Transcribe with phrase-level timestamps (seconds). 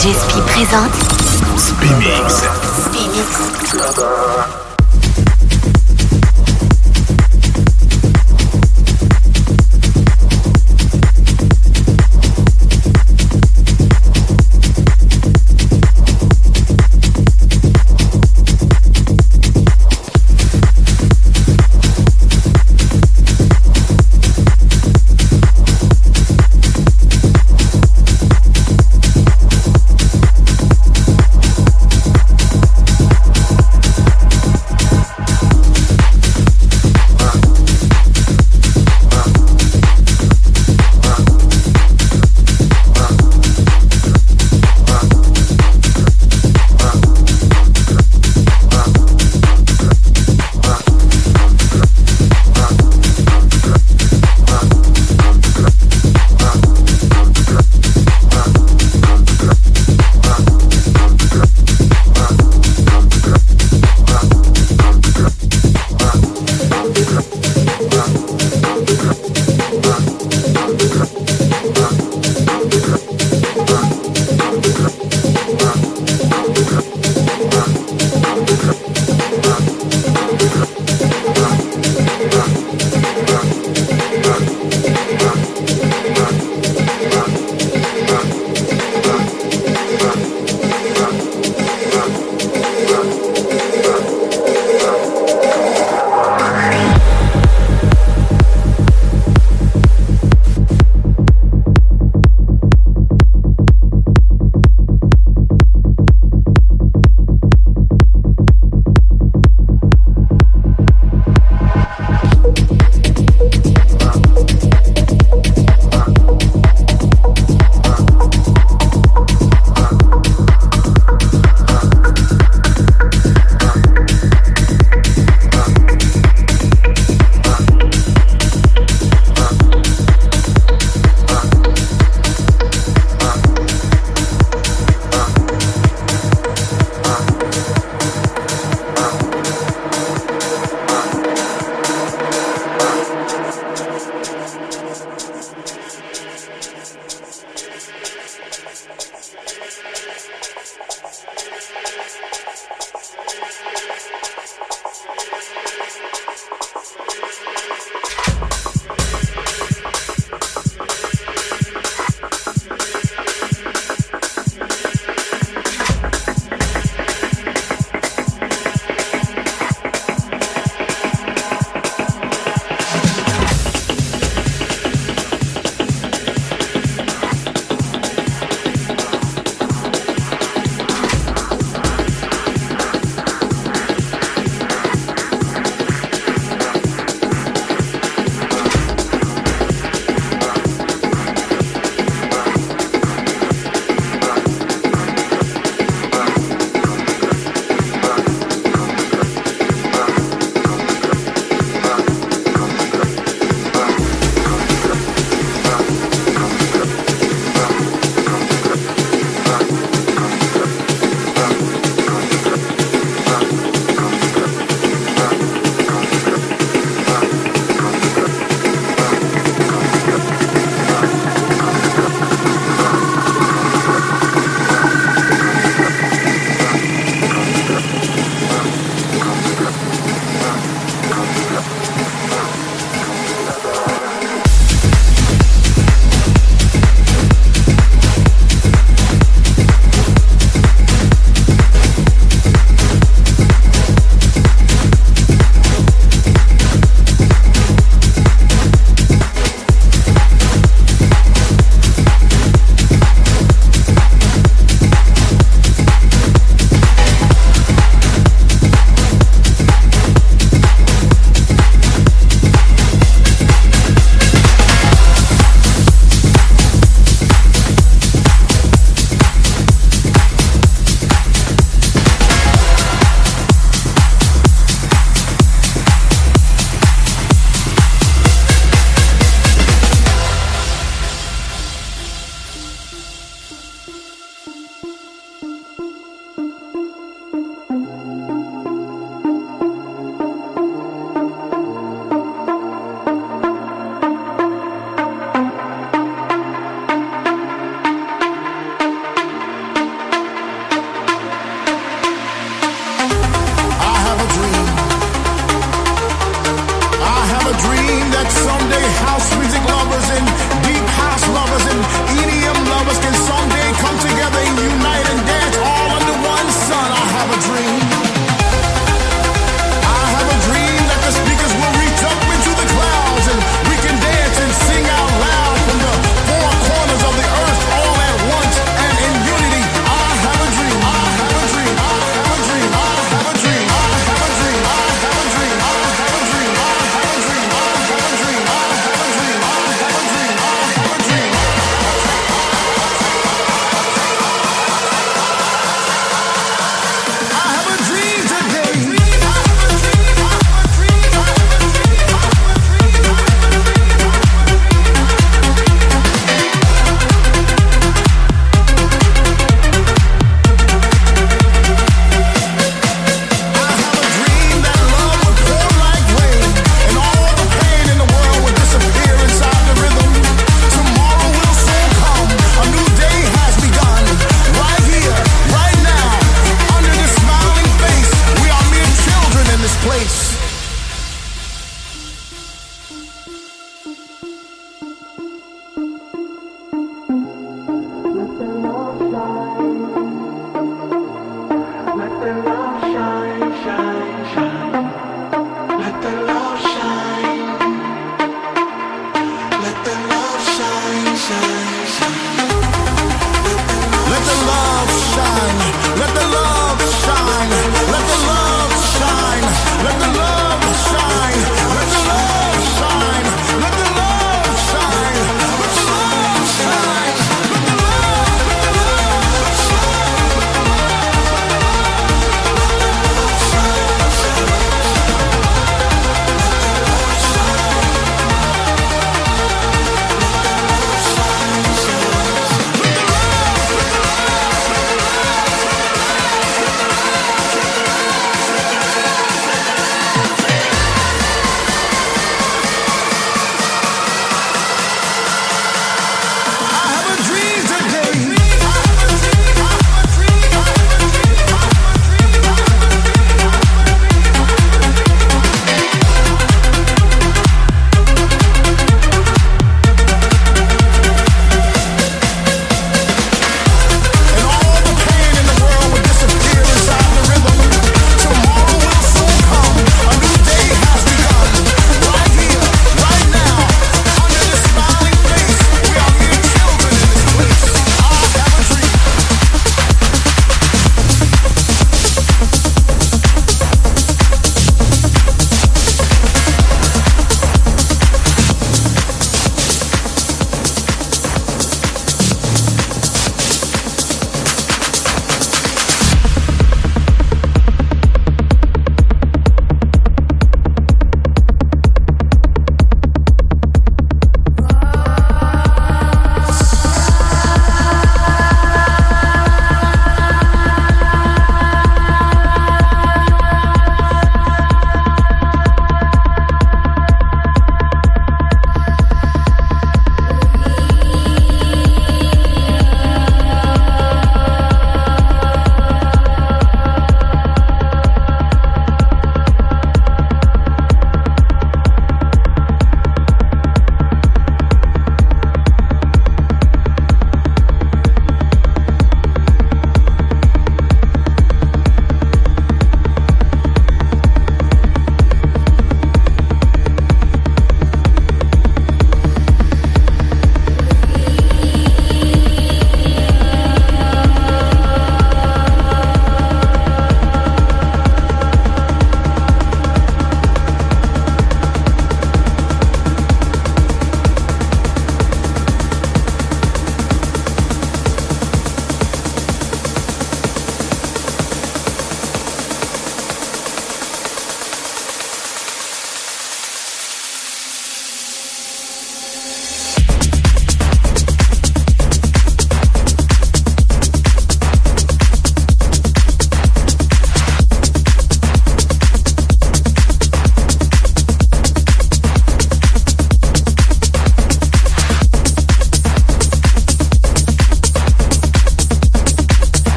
[0.00, 0.94] DJ Spi présente
[1.58, 2.42] Spimix.
[2.86, 3.59] Spimix.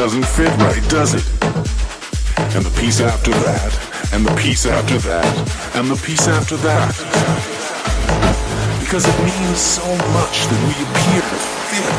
[0.00, 1.24] Doesn't fit right, does it?
[2.56, 3.70] And the piece after that,
[4.14, 6.94] and the piece after that, and the piece after that.
[8.80, 9.84] Because it means so
[10.16, 11.36] much that we appear to
[11.68, 11.98] fit.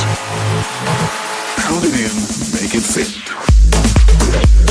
[1.62, 2.16] Pound it in,
[2.58, 4.71] make it fit.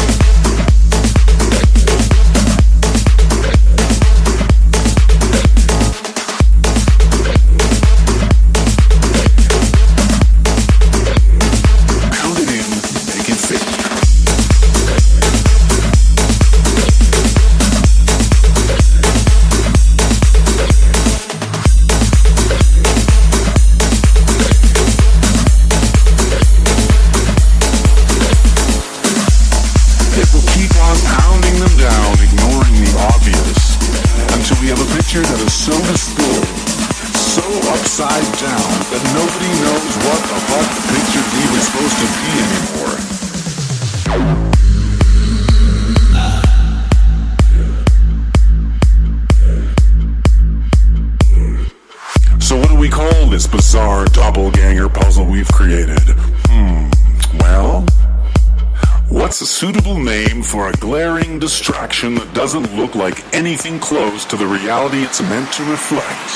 [62.40, 66.30] Doesn't look like anything close to the reality it's meant to reflect?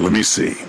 [0.00, 0.67] Let me see.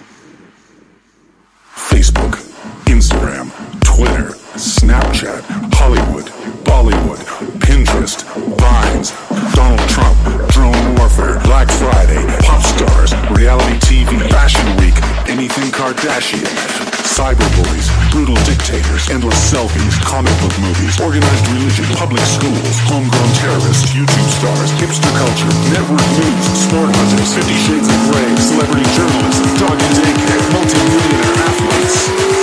[19.07, 25.53] Endless selfies, comic book movies, organized religion, public schools, homegrown terrorists, YouTube stars, hipster culture,
[25.71, 31.97] network news, smart hunters, Fifty Shades of Grey, celebrity journalism, dog and daycare, multi-millionaire athletes.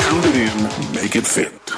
[0.08, 0.56] Count it in,
[0.96, 1.75] make it fit.